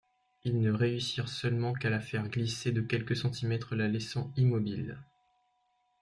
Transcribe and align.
Ils 0.45 0.59
ne 0.59 0.71
réussirent 0.71 1.27
seulement 1.29 1.73
qu'à 1.73 1.91
la 1.91 1.99
faire 1.99 2.27
glisser 2.27 2.71
de 2.71 2.81
quelques 2.81 3.15
centimètres 3.15 3.75
là 3.75 3.87
laissant 3.87 4.33
immobile. 4.35 4.97